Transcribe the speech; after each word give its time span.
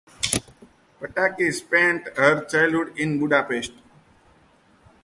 Pataki 0.99 1.53
spent 1.53 2.07
her 2.17 2.43
childhood 2.45 2.97
in 2.97 3.19
Budapest. 3.19 3.71